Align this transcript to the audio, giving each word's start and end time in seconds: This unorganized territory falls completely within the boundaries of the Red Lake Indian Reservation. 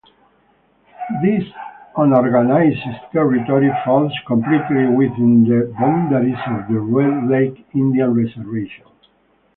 This 1.21 1.43
unorganized 1.95 2.81
territory 3.11 3.69
falls 3.85 4.11
completely 4.25 4.87
within 4.87 5.43
the 5.43 5.71
boundaries 5.79 6.39
of 6.47 6.67
the 6.67 6.79
Red 6.79 7.29
Lake 7.29 7.67
Indian 7.75 8.11
Reservation. 8.11 8.85